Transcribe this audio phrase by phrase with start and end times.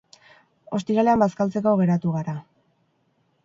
[0.77, 2.37] Ostiralean bazkaltzeko geratu gara.